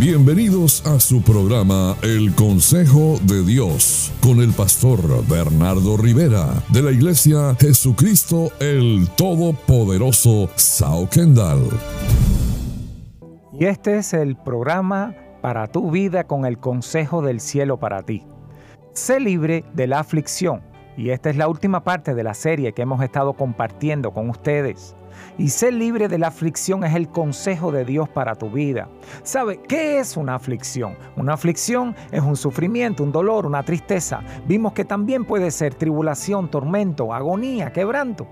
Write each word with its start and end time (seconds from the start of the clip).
Bienvenidos 0.00 0.86
a 0.86 0.98
su 0.98 1.20
programa 1.20 1.94
El 2.02 2.34
Consejo 2.34 3.18
de 3.24 3.44
Dios 3.44 4.10
con 4.22 4.40
el 4.40 4.50
pastor 4.54 4.98
Bernardo 5.28 5.98
Rivera 5.98 6.54
de 6.70 6.80
la 6.80 6.90
Iglesia 6.90 7.54
Jesucristo 7.60 8.50
el 8.60 9.10
Todopoderoso 9.18 10.48
Sao 10.56 11.06
Kendall. 11.10 11.68
Y 13.52 13.66
este 13.66 13.98
es 13.98 14.14
el 14.14 14.36
programa 14.36 15.14
para 15.42 15.66
tu 15.66 15.90
vida 15.90 16.24
con 16.24 16.46
el 16.46 16.56
consejo 16.56 17.20
del 17.20 17.38
cielo 17.38 17.78
para 17.78 18.02
ti. 18.02 18.24
Sé 18.94 19.20
libre 19.20 19.66
de 19.74 19.86
la 19.86 19.98
aflicción. 19.98 20.62
Y 20.96 21.10
esta 21.10 21.28
es 21.28 21.36
la 21.36 21.46
última 21.46 21.84
parte 21.84 22.14
de 22.14 22.24
la 22.24 22.32
serie 22.32 22.72
que 22.72 22.80
hemos 22.80 23.02
estado 23.02 23.34
compartiendo 23.34 24.12
con 24.12 24.30
ustedes. 24.30 24.94
Y 25.38 25.48
ser 25.48 25.74
libre 25.74 26.08
de 26.08 26.18
la 26.18 26.28
aflicción 26.28 26.84
es 26.84 26.94
el 26.94 27.08
consejo 27.08 27.72
de 27.72 27.84
Dios 27.84 28.08
para 28.08 28.34
tu 28.34 28.50
vida. 28.50 28.88
¿Sabe 29.22 29.60
qué 29.66 29.98
es 29.98 30.16
una 30.16 30.34
aflicción? 30.34 30.96
Una 31.16 31.34
aflicción 31.34 31.94
es 32.10 32.22
un 32.22 32.36
sufrimiento, 32.36 33.02
un 33.02 33.12
dolor, 33.12 33.46
una 33.46 33.62
tristeza. 33.62 34.22
Vimos 34.46 34.72
que 34.72 34.84
también 34.84 35.24
puede 35.24 35.50
ser 35.50 35.74
tribulación, 35.74 36.50
tormento, 36.50 37.14
agonía, 37.14 37.72
quebranto. 37.72 38.26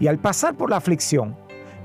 Y 0.00 0.06
al 0.06 0.18
pasar 0.18 0.54
por 0.54 0.70
la 0.70 0.76
aflicción, 0.76 1.36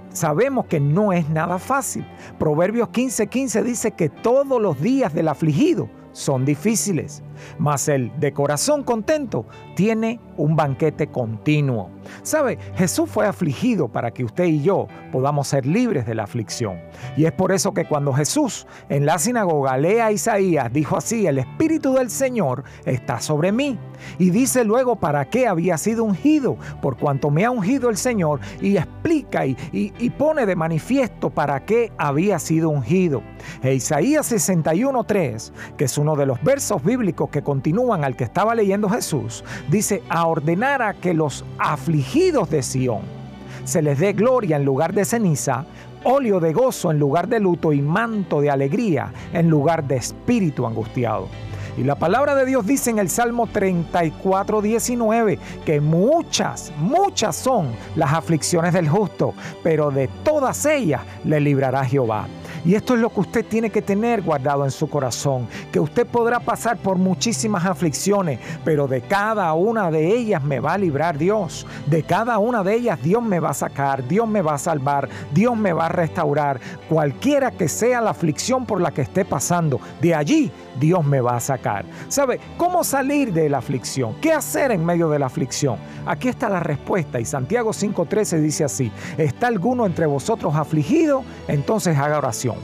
sabemos 0.09 0.65
que 0.65 0.79
no 0.79 1.13
es 1.13 1.29
nada 1.29 1.59
fácil. 1.59 2.05
Proverbios 2.37 2.89
15:15 2.89 3.29
15 3.29 3.63
dice 3.63 3.91
que 3.91 4.09
todos 4.09 4.61
los 4.61 4.81
días 4.81 5.13
del 5.13 5.27
afligido 5.27 5.89
son 6.11 6.45
difíciles, 6.45 7.21
mas 7.59 7.87
el 7.87 8.11
de 8.19 8.33
corazón 8.33 8.83
contento 8.83 9.45
tiene 9.77 10.19
un 10.37 10.55
banquete 10.55 11.05
continuo. 11.05 11.91
¿Sabe? 12.23 12.57
Jesús 12.75 13.07
fue 13.09 13.27
afligido 13.27 13.87
para 13.87 14.11
que 14.11 14.23
usted 14.23 14.45
y 14.45 14.63
yo 14.63 14.87
podamos 15.11 15.49
ser 15.49 15.67
libres 15.67 16.07
de 16.07 16.15
la 16.15 16.23
aflicción. 16.23 16.79
Y 17.15 17.25
es 17.25 17.31
por 17.31 17.51
eso 17.51 17.73
que 17.73 17.85
cuando 17.85 18.11
Jesús 18.11 18.65
en 18.89 19.05
la 19.05 19.19
sinagoga 19.19 19.77
lee 19.77 19.99
a 19.99 20.11
Isaías, 20.11 20.73
dijo 20.73 20.97
así, 20.97 21.27
el 21.27 21.37
Espíritu 21.37 21.93
del 21.93 22.09
Señor 22.09 22.63
está 22.85 23.19
sobre 23.19 23.51
mí. 23.51 23.77
Y 24.17 24.29
dice 24.29 24.63
luego 24.63 24.95
para 24.95 25.25
qué 25.25 25.47
había 25.47 25.77
sido 25.77 26.03
ungido, 26.03 26.57
por 26.81 26.97
cuanto 26.97 27.29
me 27.29 27.45
ha 27.45 27.51
ungido 27.51 27.89
el 27.89 27.97
Señor, 27.97 28.39
y 28.61 28.77
explica 28.77 29.45
y, 29.45 29.57
y, 29.71 30.09
pone 30.11 30.45
de 30.45 30.55
manifiesto 30.55 31.29
para 31.29 31.65
qué 31.65 31.91
había 31.97 32.39
sido 32.39 32.69
ungido. 32.69 33.21
E 33.63 33.73
Isaías 33.73 34.31
61.3, 34.31 35.51
que 35.77 35.85
es 35.85 35.97
uno 35.97 36.15
de 36.15 36.25
los 36.25 36.41
versos 36.43 36.83
bíblicos 36.83 37.29
que 37.29 37.41
continúan 37.41 38.03
al 38.03 38.15
que 38.15 38.23
estaba 38.23 38.55
leyendo 38.55 38.89
Jesús, 38.89 39.43
dice, 39.69 40.03
a 40.09 40.27
ordenar 40.27 40.81
a 40.81 40.93
que 40.93 41.13
los 41.13 41.45
afligidos 41.57 42.49
de 42.49 42.63
Sión 42.63 43.01
se 43.63 43.81
les 43.81 43.99
dé 43.99 44.13
gloria 44.13 44.55
en 44.57 44.65
lugar 44.65 44.93
de 44.93 45.05
ceniza, 45.05 45.65
óleo 46.03 46.39
de 46.39 46.53
gozo 46.53 46.91
en 46.91 46.99
lugar 46.99 47.27
de 47.27 47.39
luto 47.39 47.73
y 47.73 47.81
manto 47.81 48.39
de 48.39 48.49
alegría 48.49 49.11
en 49.33 49.49
lugar 49.49 49.85
de 49.87 49.97
espíritu 49.97 50.65
angustiado. 50.65 51.27
Y 51.77 51.83
la 51.83 51.95
palabra 51.95 52.33
de 52.33 52.45
Dios 52.45 52.65
dice 52.65 52.89
en 52.89 52.97
el 52.97 53.07
Salmo 53.07 53.45
34, 53.45 54.61
19 54.61 55.37
que 55.63 55.79
muchas, 55.79 56.71
muchas 56.79 57.35
son 57.35 57.67
las 57.95 58.13
aflicciones 58.13 58.73
del 58.73 58.89
justo, 58.89 59.35
pero 59.63 59.91
de 59.91 60.07
todas 60.23 60.65
ellas 60.65 61.01
le 61.23 61.39
librará 61.39 61.85
Jehová. 61.85 62.27
Y 62.67 62.75
esto 62.75 62.95
es 62.95 62.99
lo 62.99 63.09
que 63.09 63.21
usted 63.21 63.45
tiene 63.45 63.69
que 63.69 63.81
tener 63.81 64.21
guardado 64.21 64.65
en 64.65 64.71
su 64.71 64.89
corazón, 64.89 65.47
que 65.71 65.79
usted 65.79 66.05
podrá 66.05 66.41
pasar 66.41 66.75
por 66.75 66.97
muchísimas 66.97 67.65
aflicciones, 67.65 68.41
pero 68.65 68.89
de 68.89 68.99
cada 68.99 69.53
una 69.53 69.89
de 69.89 70.13
ellas 70.13 70.43
me 70.43 70.59
va 70.59 70.73
a 70.73 70.77
librar 70.77 71.17
Dios. 71.17 71.65
De 71.85 72.03
cada 72.03 72.39
una 72.39 72.65
de 72.65 72.75
ellas 72.75 73.01
Dios 73.01 73.23
me 73.23 73.39
va 73.39 73.51
a 73.51 73.53
sacar, 73.53 74.05
Dios 74.05 74.27
me 74.27 74.41
va 74.41 74.55
a 74.55 74.57
salvar, 74.57 75.07
Dios 75.33 75.55
me 75.55 75.71
va 75.71 75.85
a 75.85 75.89
restaurar. 75.89 76.59
Cualquiera 76.89 77.51
que 77.51 77.69
sea 77.69 78.01
la 78.01 78.09
aflicción 78.09 78.65
por 78.65 78.81
la 78.81 78.91
que 78.91 79.03
esté 79.03 79.23
pasando, 79.23 79.79
de 80.01 80.13
allí 80.13 80.51
Dios 80.77 81.05
me 81.05 81.21
va 81.21 81.37
a 81.37 81.39
sacar. 81.39 81.85
¿Sabe 82.09 82.41
cómo 82.57 82.83
salir 82.83 83.31
de 83.31 83.47
la 83.47 83.59
aflicción? 83.59 84.15
¿Qué 84.21 84.33
hacer 84.33 84.71
en 84.71 84.85
medio 84.85 85.09
de 85.09 85.19
la 85.19 85.27
aflicción? 85.27 85.77
Aquí 86.05 86.27
está 86.27 86.49
la 86.49 86.59
respuesta 86.59 87.17
y 87.17 87.23
Santiago 87.23 87.71
5:13 87.71 88.41
dice 88.41 88.65
así, 88.65 88.91
¿está 89.17 89.47
alguno 89.47 89.85
entre 89.85 90.05
vosotros 90.05 90.53
afligido? 90.53 91.23
Entonces 91.47 91.97
haga 91.97 92.17
oración. 92.17 92.56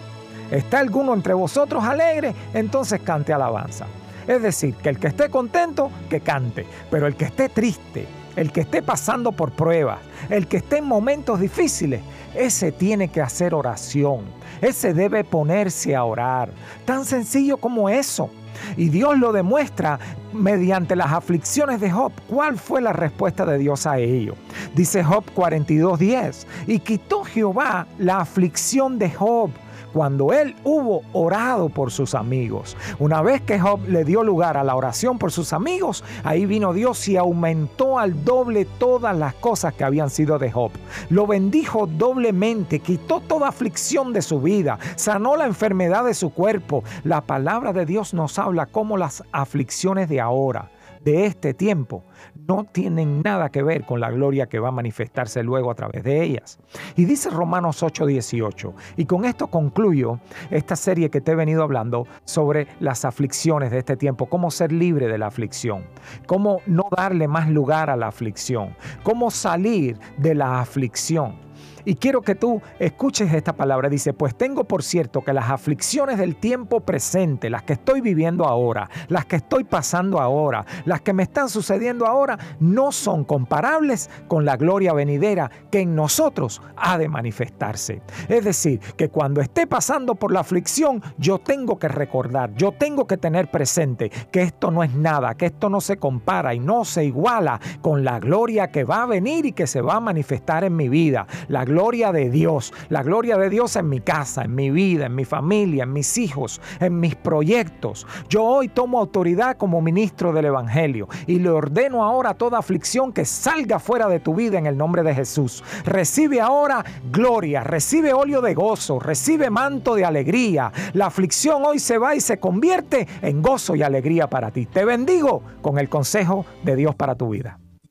¿Está 0.53 0.77
alguno 0.77 1.15
entre 1.15 1.33
vosotros 1.33 1.83
alegre? 1.83 2.35
Entonces 2.53 3.01
cante 3.01 3.33
alabanza. 3.33 3.87
Es 4.27 4.39
decir, 4.39 4.75
que 4.75 4.89
el 4.89 4.99
que 4.99 5.07
esté 5.07 5.27
contento, 5.29 5.89
que 6.11 6.21
cante, 6.21 6.67
pero 6.91 7.07
el 7.07 7.15
que 7.15 7.25
esté 7.25 7.49
triste, 7.49 8.05
el 8.35 8.51
que 8.51 8.61
esté 8.61 8.83
pasando 8.83 9.31
por 9.31 9.51
pruebas, 9.53 9.97
el 10.29 10.47
que 10.47 10.57
esté 10.57 10.77
en 10.77 10.85
momentos 10.85 11.39
difíciles, 11.39 12.01
ese 12.35 12.71
tiene 12.71 13.07
que 13.07 13.19
hacer 13.19 13.55
oración, 13.55 14.25
ese 14.61 14.93
debe 14.93 15.23
ponerse 15.23 15.95
a 15.95 16.03
orar. 16.03 16.51
Tan 16.85 17.03
sencillo 17.03 17.57
como 17.57 17.89
eso. 17.89 18.29
Y 18.77 18.89
Dios 18.89 19.17
lo 19.17 19.31
demuestra 19.31 19.99
mediante 20.33 20.95
las 20.95 21.11
aflicciones 21.11 21.81
de 21.81 21.89
Job. 21.89 22.11
¿Cuál 22.29 22.59
fue 22.59 22.79
la 22.79 22.93
respuesta 22.93 23.43
de 23.43 23.57
Dios 23.57 23.87
a 23.87 23.97
ello? 23.97 24.35
Dice 24.75 25.03
Job 25.03 25.25
42:10. 25.33 26.45
Y 26.67 26.77
quitó 26.77 27.23
Jehová 27.23 27.87
la 27.97 28.19
aflicción 28.19 28.99
de 28.99 29.09
Job 29.09 29.49
cuando 29.93 30.33
él 30.33 30.55
hubo 30.63 31.03
orado 31.13 31.69
por 31.69 31.91
sus 31.91 32.15
amigos. 32.15 32.75
Una 32.99 33.21
vez 33.21 33.41
que 33.41 33.59
Job 33.59 33.87
le 33.87 34.03
dio 34.03 34.23
lugar 34.23 34.57
a 34.57 34.63
la 34.63 34.75
oración 34.75 35.17
por 35.17 35.31
sus 35.31 35.53
amigos, 35.53 36.03
ahí 36.23 36.45
vino 36.45 36.73
Dios 36.73 37.07
y 37.07 37.15
aumentó 37.15 37.99
al 37.99 38.25
doble 38.25 38.65
todas 38.65 39.15
las 39.15 39.35
cosas 39.35 39.73
que 39.73 39.83
habían 39.83 40.09
sido 40.09 40.39
de 40.39 40.51
Job. 40.51 40.71
Lo 41.09 41.27
bendijo 41.27 41.87
doblemente, 41.87 42.79
quitó 42.79 43.21
toda 43.21 43.49
aflicción 43.49 44.11
de 44.13 44.21
su 44.21 44.41
vida, 44.41 44.79
sanó 44.95 45.35
la 45.35 45.45
enfermedad 45.45 46.03
de 46.05 46.13
su 46.13 46.33
cuerpo. 46.33 46.83
La 47.03 47.21
palabra 47.21 47.71
de 47.71 47.85
Dios 47.85 48.13
nos 48.13 48.39
habla 48.39 48.65
como 48.65 48.97
las 48.97 49.23
aflicciones 49.31 50.09
de 50.09 50.19
ahora 50.19 50.71
de 51.03 51.25
este 51.25 51.53
tiempo 51.53 52.03
no 52.47 52.65
tienen 52.65 53.21
nada 53.21 53.49
que 53.49 53.63
ver 53.63 53.85
con 53.85 53.99
la 53.99 54.11
gloria 54.11 54.47
que 54.47 54.59
va 54.59 54.69
a 54.69 54.71
manifestarse 54.71 55.43
luego 55.43 55.71
a 55.71 55.75
través 55.75 56.03
de 56.03 56.23
ellas. 56.23 56.59
Y 56.95 57.05
dice 57.05 57.29
Romanos 57.29 57.83
8:18, 57.83 58.73
y 58.97 59.05
con 59.05 59.25
esto 59.25 59.47
concluyo 59.47 60.19
esta 60.49 60.75
serie 60.75 61.09
que 61.09 61.21
te 61.21 61.31
he 61.31 61.35
venido 61.35 61.63
hablando 61.63 62.07
sobre 62.25 62.67
las 62.79 63.05
aflicciones 63.05 63.71
de 63.71 63.79
este 63.79 63.95
tiempo, 63.95 64.25
cómo 64.25 64.51
ser 64.51 64.71
libre 64.71 65.07
de 65.07 65.17
la 65.17 65.27
aflicción, 65.27 65.85
cómo 66.27 66.61
no 66.65 66.87
darle 66.95 67.27
más 67.27 67.49
lugar 67.49 67.89
a 67.89 67.95
la 67.95 68.07
aflicción, 68.07 68.75
cómo 69.03 69.31
salir 69.31 69.97
de 70.17 70.35
la 70.35 70.59
aflicción. 70.59 71.52
Y 71.85 71.95
quiero 71.95 72.21
que 72.21 72.35
tú 72.35 72.61
escuches 72.79 73.33
esta 73.33 73.53
palabra. 73.53 73.89
Dice, 73.89 74.13
pues 74.13 74.35
tengo 74.35 74.63
por 74.63 74.83
cierto 74.83 75.21
que 75.21 75.33
las 75.33 75.49
aflicciones 75.49 76.17
del 76.17 76.35
tiempo 76.35 76.79
presente, 76.81 77.49
las 77.49 77.63
que 77.63 77.73
estoy 77.73 78.01
viviendo 78.01 78.45
ahora, 78.45 78.89
las 79.07 79.25
que 79.25 79.37
estoy 79.37 79.63
pasando 79.63 80.19
ahora, 80.19 80.65
las 80.85 81.01
que 81.01 81.13
me 81.13 81.23
están 81.23 81.49
sucediendo 81.49 82.05
ahora, 82.05 82.37
no 82.59 82.91
son 82.91 83.23
comparables 83.23 84.09
con 84.27 84.45
la 84.45 84.57
gloria 84.57 84.93
venidera 84.93 85.51
que 85.71 85.81
en 85.81 85.95
nosotros 85.95 86.61
ha 86.75 86.97
de 86.97 87.09
manifestarse. 87.09 88.01
Es 88.29 88.43
decir, 88.43 88.79
que 88.95 89.09
cuando 89.09 89.41
esté 89.41 89.67
pasando 89.67 90.15
por 90.15 90.31
la 90.31 90.39
aflicción, 90.41 91.01
yo 91.17 91.39
tengo 91.39 91.77
que 91.79 91.87
recordar, 91.87 92.53
yo 92.55 92.71
tengo 92.71 93.07
que 93.07 93.17
tener 93.17 93.49
presente 93.51 94.09
que 94.31 94.41
esto 94.41 94.71
no 94.71 94.83
es 94.83 94.93
nada, 94.93 95.35
que 95.35 95.47
esto 95.47 95.69
no 95.69 95.81
se 95.81 95.97
compara 95.97 96.53
y 96.53 96.59
no 96.59 96.85
se 96.85 97.05
iguala 97.05 97.59
con 97.81 98.03
la 98.03 98.19
gloria 98.19 98.71
que 98.71 98.83
va 98.83 99.03
a 99.03 99.07
venir 99.07 99.45
y 99.45 99.51
que 99.51 99.67
se 99.67 99.81
va 99.81 99.95
a 99.95 99.99
manifestar 99.99 100.63
en 100.63 100.75
mi 100.75 100.89
vida. 100.89 101.27
Gloria 101.73 102.11
de 102.11 102.29
Dios, 102.29 102.71
la 102.89 103.01
gloria 103.01 103.35
de 103.35 103.49
Dios 103.49 103.75
en 103.77 103.89
mi 103.89 103.99
casa, 103.99 104.43
en 104.43 104.53
mi 104.53 104.69
vida, 104.69 105.07
en 105.07 105.15
mi 105.15 105.25
familia, 105.25 105.85
en 105.85 105.91
mis 105.91 106.19
hijos, 106.19 106.61
en 106.79 106.99
mis 106.99 107.15
proyectos. 107.15 108.05
Yo 108.29 108.43
hoy 108.43 108.67
tomo 108.67 108.99
autoridad 108.99 109.57
como 109.57 109.81
ministro 109.81 110.33
del 110.33 110.45
Evangelio 110.45 111.07
y 111.25 111.39
le 111.39 111.49
ordeno 111.49 112.03
ahora 112.03 112.35
toda 112.35 112.59
aflicción 112.59 113.11
que 113.11 113.25
salga 113.25 113.79
fuera 113.79 114.07
de 114.07 114.19
tu 114.19 114.35
vida 114.35 114.59
en 114.59 114.67
el 114.67 114.77
nombre 114.77 115.01
de 115.01 115.15
Jesús. 115.15 115.63
Recibe 115.83 116.41
ahora 116.41 116.85
gloria, 117.11 117.63
recibe 117.63 118.13
óleo 118.13 118.41
de 118.41 118.53
gozo, 118.53 118.99
recibe 118.99 119.49
manto 119.49 119.95
de 119.95 120.05
alegría. 120.05 120.71
La 120.93 121.07
aflicción 121.07 121.65
hoy 121.65 121.79
se 121.79 121.97
va 121.97 122.13
y 122.13 122.21
se 122.21 122.39
convierte 122.39 123.07
en 123.23 123.41
gozo 123.41 123.75
y 123.75 123.81
alegría 123.81 124.29
para 124.29 124.51
ti. 124.51 124.67
Te 124.67 124.85
bendigo 124.85 125.41
con 125.63 125.79
el 125.79 125.89
consejo 125.89 126.45
de 126.63 126.75
Dios 126.75 126.93
para 126.93 127.15
tu 127.15 127.29
vida. 127.29 127.57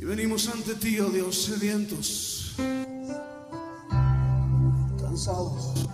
Venimos 0.00 0.48
ante 0.48 0.76
ti, 0.76 1.00
oh 1.00 1.10
Dios, 1.10 1.42
sedientos, 1.42 2.54
cansados, 5.00 5.88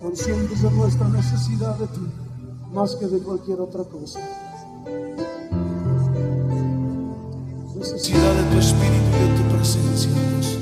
conscientes 0.00 0.62
de 0.62 0.70
nuestra 0.70 1.08
necesidad 1.08 1.76
de 1.78 1.88
ti, 1.88 2.06
más 2.72 2.94
que 2.94 3.06
de 3.06 3.18
cualquier 3.18 3.58
otra 3.58 3.82
cosa. 3.82 4.20
Necesidad 7.74 8.34
de 8.36 8.44
tu 8.52 8.58
espíritu 8.60 9.16
y 9.16 9.18
de 9.28 9.36
tu 9.36 9.42
presencia, 9.56 10.12
Dios. 10.12 10.61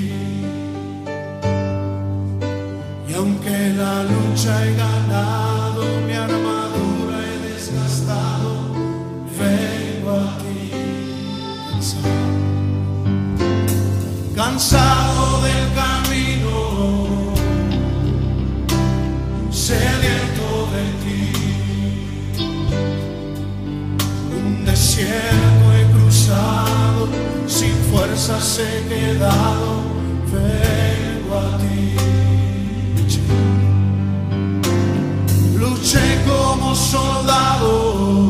Aunque 3.21 3.73
la 3.77 4.03
lucha 4.03 4.65
he 4.65 4.75
ganado, 4.75 5.83
mi 6.07 6.13
armadura 6.13 7.17
he 7.23 7.37
desgastado, 7.49 8.51
vengo 9.37 10.11
a 10.11 10.41
cansado 14.35 15.41
del 15.43 15.65
camino, 15.81 16.55
sediento 19.51 20.47
de 20.73 20.83
ti. 21.03 21.23
Un 24.39 24.65
desierto 24.65 25.65
he 25.75 25.83
cruzado, 25.95 27.07
sin 27.45 27.75
fuerzas 27.91 28.59
he 28.59 28.75
quedado, 28.89 29.69
vengo 30.33 30.90
Luché 35.91 36.23
como 36.25 36.73
soldado 36.73 38.20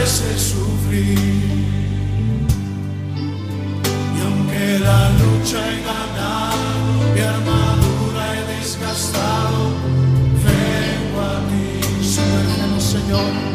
veces 0.00 0.40
sufrí. 0.40 1.14
Y 4.16 4.20
aunque 4.26 4.78
la 4.78 5.10
lucha 5.20 5.58
he 5.70 5.82
ganado, 5.90 7.14
mi 7.14 7.20
armadura 7.20 8.22
he 8.34 8.42
desgastado, 8.54 9.60
vengo 10.46 11.18
a 11.20 11.36
ti. 11.48 11.66
Sumérgeme, 12.12 12.80
Señor, 12.80 13.49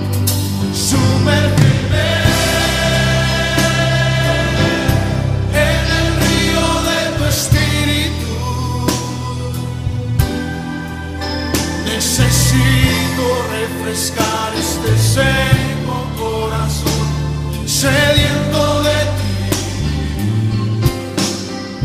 Necesito 12.18 13.26
refrescar 13.52 14.54
este 14.58 14.98
seco 14.98 15.98
corazón, 16.18 17.08
sediento 17.68 18.84
de 18.84 19.00
ti. 19.18 19.36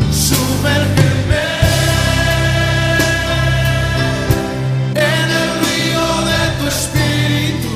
Sumérgeme 0.09 1.47
en 4.95 5.27
el 5.41 5.49
río 5.65 6.07
de 6.29 6.41
tu 6.59 6.65
espíritu. 6.75 7.75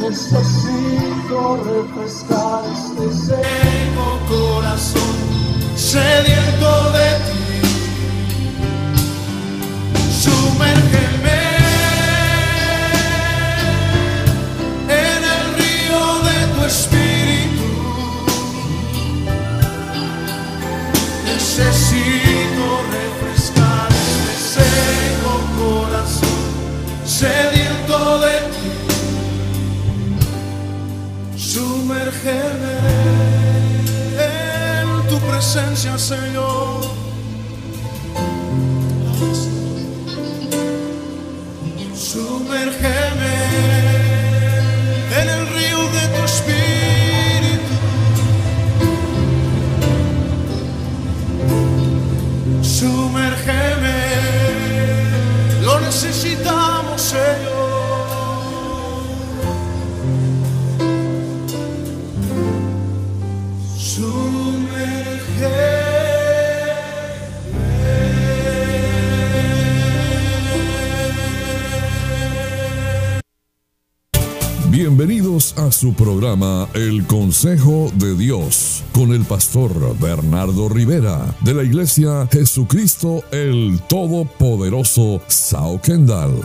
Necesito 0.00 1.38
refrescar 1.64 2.62
este 2.72 3.06
seco 3.26 4.06
corazón, 4.28 5.16
sediento 5.74 6.81
presencia, 35.28 35.98
Señor. 35.98 36.82
Sumérgeme 41.94 43.36
en 45.20 45.28
el 45.28 45.46
río 45.54 45.78
de 45.96 46.04
tu 46.14 46.24
espíritu. 46.24 47.74
Sumérgeme, 52.62 54.00
lo 55.62 55.80
necesitamos, 55.80 57.00
Señor. 57.00 57.51
Bienvenidos 74.70 75.58
a 75.58 75.70
su 75.70 75.92
programa 75.92 76.68
El 76.72 77.06
Consejo 77.06 77.90
de 77.96 78.16
Dios 78.16 78.82
con 78.92 79.12
el 79.12 79.24
pastor 79.24 79.70
Bernardo 79.98 80.70
Rivera 80.70 81.18
de 81.42 81.52
la 81.52 81.62
Iglesia 81.62 82.26
Jesucristo 82.30 83.22
el 83.30 83.78
Todopoderoso 83.88 85.20
Sao 85.26 85.78
Kendall. 85.82 86.40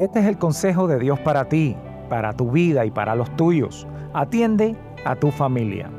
Este 0.00 0.20
es 0.20 0.26
el 0.26 0.38
consejo 0.38 0.88
de 0.88 0.98
Dios 0.98 1.18
para 1.20 1.50
ti, 1.50 1.76
para 2.08 2.34
tu 2.34 2.50
vida 2.50 2.86
y 2.86 2.90
para 2.90 3.14
los 3.14 3.36
tuyos. 3.36 3.86
Atiende 4.14 4.74
a 5.04 5.16
tu 5.16 5.30
familia. 5.30 5.90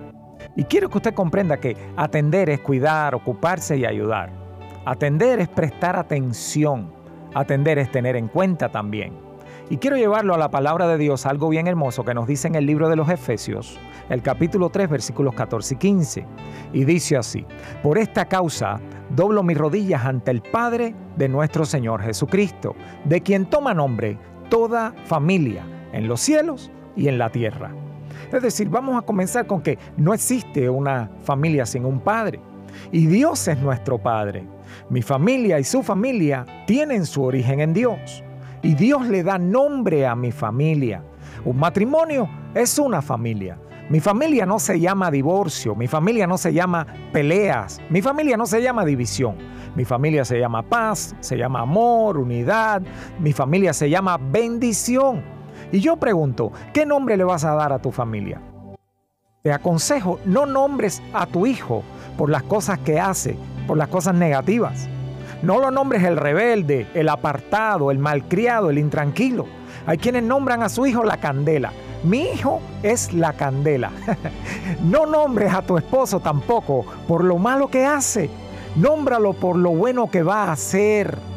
Y 0.55 0.63
quiero 0.65 0.89
que 0.89 0.98
usted 0.98 1.13
comprenda 1.13 1.57
que 1.57 1.75
atender 1.98 2.50
es 2.50 2.60
cuidar, 2.60 3.15
ocuparse 3.15 3.77
y 3.77 3.86
ayudar. 3.86 4.31
Atender 4.86 5.39
es 5.39 5.48
prestar 5.48 5.95
atención. 5.95 6.93
Atender 7.33 7.79
es 7.79 7.91
tener 7.91 8.15
en 8.15 8.27
cuenta 8.27 8.69
también. 8.69 9.13
Y 9.69 9.77
quiero 9.77 9.98
llevarlo 9.98 10.36
a 10.36 10.38
la 10.38 10.51
palabra 10.51 10.88
de 10.88 10.98
Dios, 10.98 11.25
algo 11.25 11.50
bien 11.50 11.67
hermoso 11.67 12.03
que 12.03 12.13
nos 12.13 12.27
dice 12.27 12.48
en 12.48 12.55
el 12.55 12.65
libro 12.65 12.89
de 12.89 12.95
los 12.95 13.10
Efesios, 13.10 13.79
el 14.10 14.22
capítulo 14.22 14.69
3, 14.69 14.89
versículos 14.89 15.33
14 15.33 15.74
y 15.74 15.77
15. 15.77 16.25
Y 16.74 16.83
dice 16.83 17.17
así, 17.17 17.45
por 17.81 17.98
esta 17.98 18.25
causa 18.25 18.79
doblo 19.10 19.41
mis 19.41 19.57
rodillas 19.57 20.05
ante 20.05 20.31
el 20.31 20.41
Padre 20.41 20.93
de 21.15 21.29
nuestro 21.29 21.65
Señor 21.65 22.01
Jesucristo, 22.01 22.75
de 23.05 23.22
quien 23.22 23.45
toma 23.45 23.74
nombre 23.74 24.19
toda 24.50 24.93
familia 25.05 25.65
en 25.93 26.07
los 26.07 26.19
cielos 26.19 26.69
y 26.95 27.07
en 27.07 27.17
la 27.17 27.29
tierra. 27.29 27.83
Es 28.32 28.42
decir, 28.42 28.70
vamos 28.70 28.98
a 28.98 29.01
comenzar 29.01 29.48
con 29.48 29.62
que 29.62 29.77
no 29.98 30.13
existe 30.13 30.70
una 30.70 31.10
familia 31.24 31.65
sin 31.65 31.86
un 31.86 32.00
padre. 32.00 32.39
Y 32.92 33.06
Dios 33.06 33.48
es 33.48 33.58
nuestro 33.60 33.98
Padre. 33.98 34.48
Mi 34.89 35.01
familia 35.01 35.60
y 35.60 35.63
su 35.63 35.84
familia 35.84 36.46
tienen 36.65 37.06
su 37.06 37.24
origen 37.24 37.60
en 37.60 37.74
Dios. 37.74 38.24
Y 38.62 38.75
Dios 38.75 39.08
le 39.08 39.24
da 39.24 39.38
nombre 39.38 40.08
a 40.08 40.15
mi 40.15 40.32
familia. 40.32 41.03
Un 41.46 41.58
matrimonio 41.58 42.30
es 42.56 42.80
una 42.80 43.01
familia. 43.01 43.58
Mi 43.89 44.00
familia 44.00 44.46
no 44.46 44.60
se 44.60 44.80
llama 44.80 45.12
divorcio, 45.12 45.75
mi 45.75 45.88
familia 45.88 46.25
no 46.25 46.38
se 46.38 46.53
llama 46.53 46.88
peleas, 47.12 47.82
mi 47.89 48.01
familia 48.01 48.38
no 48.38 48.46
se 48.46 48.62
llama 48.62 48.86
división. 48.86 49.36
Mi 49.75 49.86
familia 49.86 50.24
se 50.24 50.39
llama 50.39 50.62
paz, 50.62 51.15
se 51.20 51.36
llama 51.36 51.62
amor, 51.62 52.18
unidad, 52.18 52.82
mi 53.20 53.34
familia 53.34 53.74
se 53.74 53.89
llama 53.89 54.18
bendición. 54.18 55.33
Y 55.74 55.80
yo 55.80 55.98
pregunto, 55.98 56.51
¿qué 56.72 56.86
nombre 56.86 57.18
le 57.18 57.24
vas 57.24 57.44
a 57.44 57.56
dar 57.56 57.74
a 57.74 57.80
tu 57.80 57.92
familia? 57.92 58.39
Te 59.42 59.51
aconsejo, 59.51 60.20
no 60.24 60.46
nombres 60.46 61.01
a 61.13 61.25
tu 61.25 61.48
hijo 61.48 61.82
por 62.15 62.30
las 62.30 62.44
cosas 62.44 62.77
que 62.77 63.00
hace, 63.00 63.36
por 63.65 63.75
las 63.75 63.88
cosas 63.88 64.13
negativas. 64.13 64.88
No 65.42 65.60
lo 65.60 65.72
nombres 65.72 66.03
el 66.03 66.15
rebelde, 66.15 66.86
el 66.94 67.10
apartado, 67.10 67.89
el 67.89 67.98
malcriado, 67.98 68.70
el 68.70 68.77
intranquilo. 68.77 69.48
Hay 69.88 69.98
quienes 69.98 70.22
nombran 70.22 70.62
a 70.62 70.70
su 70.70 70.86
hijo 70.86 71.03
la 71.03 71.18
candela. 71.18 71.74
Mi 72.03 72.22
hijo 72.22 72.62
es 72.84 73.12
la 73.12 73.34
candela. 73.34 73.92
no 74.84 75.08
nombres 75.08 75.56
a 75.56 75.63
tu 75.63 75.80
esposo 75.80 76.20
tampoco 76.20 76.86
por 77.08 77.24
lo 77.24 77.39
malo 77.39 77.68
que 77.68 77.84
hace. 77.84 78.30
Nómbralo 78.75 79.34
por 79.34 79.56
lo 79.56 79.72
bueno 79.72 80.12
que 80.12 80.22
va 80.22 80.44
a 80.44 80.51
hacer. 80.51 81.33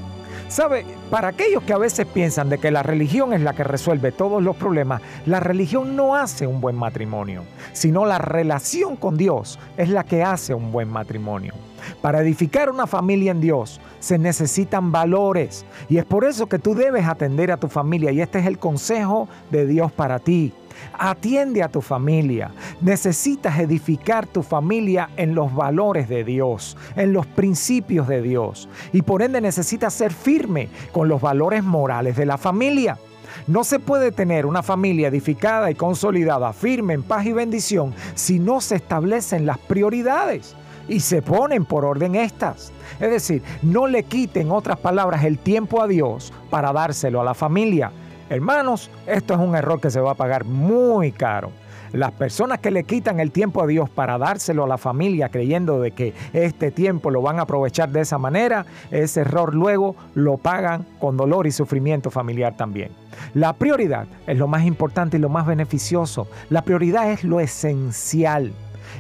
¿Sabe? 0.49 0.87
Para 1.11 1.29
aquellos 1.29 1.65
que 1.65 1.73
a 1.73 1.79
veces 1.79 2.07
piensan 2.07 2.49
de 2.49 2.59
que 2.59 2.71
la 2.71 2.83
religión 2.83 3.33
es 3.33 3.41
la 3.41 3.53
que 3.53 3.65
resuelve 3.65 4.13
todos 4.13 4.43
los 4.43 4.57
problemas, 4.57 5.03
la 5.27 5.41
religión 5.41 5.97
no 5.97 6.15
hace 6.15 6.47
un 6.47 6.61
buen 6.61 6.77
matrimonio, 6.77 7.43
sino 7.73 8.07
la 8.07 8.19
relación 8.19 8.97
con 8.97 9.17
Dios 9.17 9.59
es 9.77 9.89
la 9.89 10.05
que 10.05 10.23
hace 10.23 10.55
un 10.55 10.71
buen 10.71 10.89
matrimonio. 10.89 11.53
Para 12.01 12.21
edificar 12.21 12.71
una 12.71 12.87
familia 12.87 13.33
en 13.33 13.41
Dios 13.41 13.81
se 14.01 14.19
necesitan 14.19 14.93
valores 14.93 15.65
y 15.89 15.99
es 15.99 16.05
por 16.05 16.25
eso 16.25 16.47
que 16.47 16.59
tú 16.59 16.75
debes 16.75 17.07
atender 17.07 17.51
a 17.53 17.57
tu 17.57 17.69
familia 17.69 18.13
y 18.13 18.21
este 18.21 18.39
es 18.39 18.47
el 18.47 18.59
consejo 18.59 19.29
de 19.51 19.67
Dios 19.67 19.93
para 19.93 20.19
ti. 20.19 20.53
Atiende 20.99 21.63
a 21.63 21.69
tu 21.69 21.81
familia. 21.81 22.51
Necesitas 22.81 23.59
edificar 23.59 24.27
tu 24.27 24.43
familia 24.43 25.11
en 25.17 25.35
los 25.35 25.55
valores 25.55 26.09
de 26.09 26.25
Dios, 26.25 26.77
en 26.97 27.13
los 27.13 27.27
principios 27.27 28.09
de 28.09 28.23
Dios. 28.23 28.69
Y 28.93 29.03
por 29.03 29.23
ende 29.23 29.41
necesitas 29.41 29.95
ser 29.95 30.13
firme 30.13 30.69
con 30.93 31.09
los 31.09 31.21
valores 31.21 31.63
morales 31.63 32.17
de 32.17 32.27
la 32.27 32.39
familia. 32.39 32.99
No 33.47 33.65
se 33.65 33.79
puede 33.79 34.13
tener 34.13 34.47
una 34.47 34.63
familia 34.63 35.09
edificada 35.09 35.71
y 35.71 35.75
consolidada, 35.75 36.53
firme 36.53 36.95
en 36.95 37.03
paz 37.03 37.27
y 37.27 37.33
bendición, 37.33 37.95
si 38.15 38.39
no 38.39 38.61
se 38.61 38.77
establecen 38.77 39.47
las 39.47 39.59
prioridades 39.59 40.57
y 40.89 41.01
se 41.01 41.23
ponen 41.23 41.65
por 41.65 41.85
orden 41.85 42.15
estas. 42.15 42.73
Es 43.01 43.11
decir, 43.11 43.43
no 43.63 43.87
le 43.87 44.05
quiten 44.05 44.51
otras 44.51 44.79
palabras 44.79 45.25
el 45.25 45.39
tiempo 45.39 45.83
a 45.83 45.87
Dios 45.87 46.33
para 46.51 46.73
dárselo 46.73 47.21
a 47.21 47.25
la 47.25 47.35
familia. 47.35 47.91
Hermanos, 48.29 48.91
esto 49.07 49.35
es 49.35 49.41
un 49.41 49.55
error 49.55 49.81
que 49.81 49.91
se 49.91 50.01
va 50.01 50.13
a 50.13 50.15
pagar 50.15 50.45
muy 50.45 51.13
caro. 51.13 51.51
Las 51.93 52.13
personas 52.13 52.59
que 52.59 52.71
le 52.71 52.85
quitan 52.85 53.21
el 53.21 53.31
tiempo 53.31 53.63
a 53.63 53.67
Dios 53.67 53.89
para 53.89 54.19
dárselo 54.19 54.65
a 54.65 54.69
la 54.69 54.77
familia 54.77 55.29
creyendo 55.29 55.81
de 55.81 55.93
que 55.93 56.15
este 56.33 56.71
tiempo 56.71 57.11
lo 57.11 57.23
van 57.23 57.39
a 57.39 57.43
aprovechar 57.43 57.91
de 57.91 58.01
esa 58.01 58.19
manera, 58.19 58.67
ese 58.91 59.21
error 59.21 59.55
luego 59.55 59.95
lo 60.15 60.37
pagan 60.37 60.85
con 60.99 61.17
dolor 61.17 61.47
y 61.47 61.53
sufrimiento 61.53 62.11
familiar 62.11 62.57
también. 62.57 62.91
La 63.35 63.53
prioridad 63.53 64.07
es 64.27 64.37
lo 64.37 64.49
más 64.49 64.65
importante 64.65 65.17
y 65.17 65.21
lo 65.21 65.29
más 65.29 65.47
beneficioso. 65.47 66.27
La 66.51 66.63
prioridad 66.63 67.11
es 67.11 67.25
lo 67.25 67.41
esencial. 67.41 68.53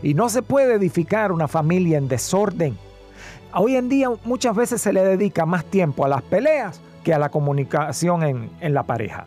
Y 0.02 0.14
no 0.14 0.28
se 0.28 0.42
puede 0.42 0.74
edificar 0.74 1.32
una 1.32 1.48
familia 1.48 1.98
en 1.98 2.08
desorden. 2.08 2.76
Hoy 3.54 3.76
en 3.76 3.88
día 3.88 4.10
muchas 4.24 4.54
veces 4.54 4.80
se 4.80 4.92
le 4.92 5.02
dedica 5.02 5.46
más 5.46 5.64
tiempo 5.64 6.04
a 6.04 6.08
las 6.08 6.22
peleas 6.22 6.80
que 7.04 7.14
a 7.14 7.18
la 7.18 7.30
comunicación 7.30 8.22
en, 8.22 8.50
en 8.60 8.74
la 8.74 8.82
pareja. 8.82 9.26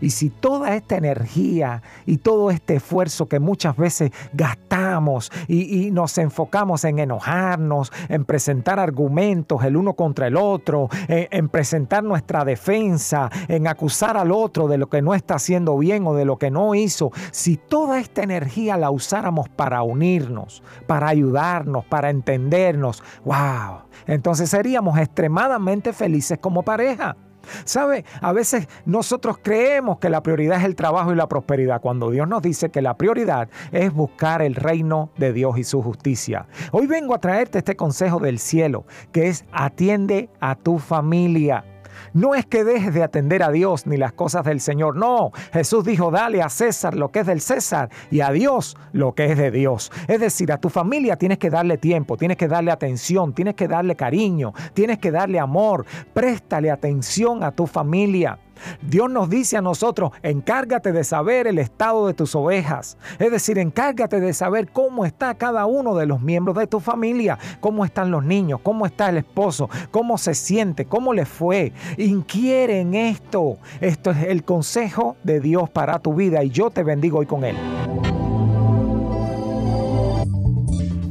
Y 0.00 0.10
si 0.10 0.30
toda 0.30 0.74
esta 0.74 0.96
energía 0.96 1.82
y 2.06 2.18
todo 2.18 2.50
este 2.50 2.76
esfuerzo 2.76 3.28
que 3.28 3.40
muchas 3.40 3.76
veces 3.76 4.10
gastamos 4.32 5.30
y, 5.48 5.90
nos 5.90 6.18
enfocamos 6.18 6.84
en 6.84 6.98
enojarnos, 6.98 7.92
en 8.08 8.24
presentar 8.24 8.78
argumentos 8.78 9.64
el 9.64 9.76
uno 9.76 9.94
contra 9.94 10.28
el 10.28 10.36
otro, 10.36 10.88
en, 11.08 11.28
en, 11.30 11.48
presentar 11.48 12.04
nuestra 12.04 12.44
defensa, 12.44 13.30
en 13.48 13.66
acusar 13.66 14.16
al 14.16 14.30
otro 14.30 14.68
de 14.68 14.78
lo 14.78 14.88
que 14.88 15.02
no 15.02 15.14
está 15.14 15.34
haciendo 15.34 15.76
bien 15.78 16.06
o 16.06 16.14
de 16.14 16.24
lo 16.24 16.38
que 16.38 16.50
no 16.50 16.74
hizo, 16.74 17.10
si 17.32 17.56
toda 17.56 17.98
esta 17.98 18.22
energía 18.22 18.76
la 18.76 18.90
usáramos 18.90 19.48
para 19.48 19.82
unirnos, 19.82 20.62
para 20.86 21.08
ayudarnos, 21.08 21.84
para 21.86 22.10
entendernos, 22.10 23.02
wow, 23.24 23.82
entonces 24.06 24.50
seríamos 24.50 24.98
extremadamente 24.98 25.92
felices 25.92 26.38
como 26.38 26.62
pareja. 26.62 27.16
¿Sabe? 27.64 28.04
A 28.20 28.32
veces 28.32 28.68
nosotros 28.84 29.38
creemos 29.42 29.98
que 29.98 30.10
la 30.10 30.22
prioridad 30.22 30.58
es 30.58 30.64
el 30.64 30.76
trabajo 30.76 31.12
y 31.12 31.16
la 31.16 31.28
prosperidad, 31.28 31.80
cuando 31.80 32.10
Dios 32.10 32.28
nos 32.28 32.42
dice 32.42 32.70
que 32.70 32.82
la 32.82 32.94
prioridad 32.94 33.48
es 33.72 33.92
buscar 33.92 34.42
el 34.42 34.54
reino 34.54 35.10
de 35.16 35.32
Dios 35.32 35.58
y 35.58 35.64
su 35.64 35.82
justicia. 35.82 36.46
Hoy 36.72 36.86
vengo 36.86 37.14
a 37.14 37.18
traerte 37.18 37.58
este 37.58 37.76
consejo 37.76 38.18
del 38.18 38.38
cielo, 38.38 38.84
que 39.12 39.28
es 39.28 39.44
atiende 39.52 40.28
a 40.40 40.54
tu 40.54 40.78
familia. 40.78 41.64
No 42.12 42.34
es 42.34 42.46
que 42.46 42.64
dejes 42.64 42.94
de 42.94 43.02
atender 43.02 43.42
a 43.42 43.50
Dios 43.50 43.86
ni 43.86 43.96
las 43.96 44.12
cosas 44.12 44.44
del 44.44 44.60
Señor. 44.60 44.96
No, 44.96 45.32
Jesús 45.52 45.84
dijo, 45.84 46.10
dale 46.10 46.42
a 46.42 46.48
César 46.48 46.94
lo 46.94 47.10
que 47.10 47.20
es 47.20 47.26
del 47.26 47.40
César 47.40 47.90
y 48.10 48.20
a 48.20 48.30
Dios 48.30 48.76
lo 48.92 49.14
que 49.14 49.26
es 49.26 49.38
de 49.38 49.50
Dios. 49.50 49.90
Es 50.08 50.20
decir, 50.20 50.52
a 50.52 50.58
tu 50.58 50.68
familia 50.68 51.16
tienes 51.16 51.38
que 51.38 51.50
darle 51.50 51.78
tiempo, 51.78 52.16
tienes 52.16 52.36
que 52.36 52.48
darle 52.48 52.70
atención, 52.70 53.32
tienes 53.32 53.54
que 53.54 53.68
darle 53.68 53.96
cariño, 53.96 54.52
tienes 54.74 54.98
que 54.98 55.10
darle 55.10 55.38
amor. 55.38 55.84
Préstale 56.12 56.70
atención 56.70 57.42
a 57.42 57.52
tu 57.52 57.66
familia. 57.66 58.38
Dios 58.82 59.10
nos 59.10 59.30
dice 59.30 59.56
a 59.56 59.62
nosotros, 59.62 60.12
encárgate 60.22 60.92
de 60.92 61.04
saber 61.04 61.46
el 61.46 61.58
estado 61.58 62.06
de 62.06 62.14
tus 62.14 62.34
ovejas. 62.34 62.96
Es 63.18 63.30
decir, 63.30 63.58
encárgate 63.58 64.20
de 64.20 64.32
saber 64.32 64.68
cómo 64.70 65.04
está 65.04 65.34
cada 65.34 65.66
uno 65.66 65.94
de 65.96 66.06
los 66.06 66.20
miembros 66.20 66.56
de 66.56 66.66
tu 66.66 66.80
familia, 66.80 67.38
cómo 67.60 67.84
están 67.84 68.10
los 68.10 68.24
niños, 68.24 68.60
cómo 68.62 68.86
está 68.86 69.08
el 69.08 69.18
esposo, 69.18 69.68
cómo 69.90 70.18
se 70.18 70.34
siente, 70.34 70.84
cómo 70.84 71.14
le 71.14 71.26
fue. 71.26 71.72
Inquiere 71.96 72.80
en 72.80 72.94
esto. 72.94 73.58
Esto 73.80 74.10
es 74.10 74.24
el 74.24 74.44
consejo 74.44 75.16
de 75.22 75.40
Dios 75.40 75.70
para 75.70 75.98
tu 75.98 76.14
vida 76.14 76.42
y 76.44 76.50
yo 76.50 76.70
te 76.70 76.82
bendigo 76.82 77.18
hoy 77.18 77.26
con 77.26 77.44
él. 77.44 77.56